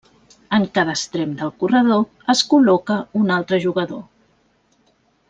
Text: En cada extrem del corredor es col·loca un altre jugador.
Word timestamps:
En 0.57 0.63
cada 0.77 0.93
extrem 0.93 1.35
del 1.41 1.51
corredor 1.63 2.33
es 2.35 2.41
col·loca 2.53 2.97
un 3.21 3.29
altre 3.39 3.61
jugador. 3.67 4.03